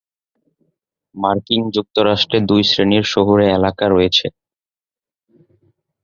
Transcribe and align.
মার্কিন 1.15 1.63
যুক্তরাষ্ট্রে 1.75 2.37
দুই 2.49 2.61
শ্রেণীর 2.63 3.05
শহুরে 3.13 3.45
এলাকা 3.57 3.85
রয়েছে। 3.87 4.25